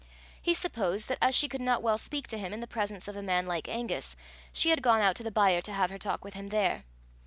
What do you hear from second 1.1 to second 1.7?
as she could